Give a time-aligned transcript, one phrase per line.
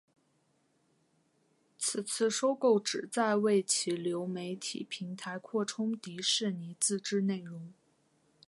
[1.77, 7.71] 此次收购旨在为其流媒体平台扩充迪士尼自制内容。